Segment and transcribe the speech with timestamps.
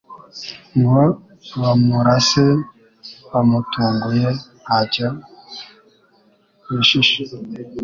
[0.79, 1.01] ngo
[1.59, 2.45] bamurase
[3.31, 4.27] bamutunguye
[4.61, 5.07] nta cyo
[6.67, 7.19] bishisha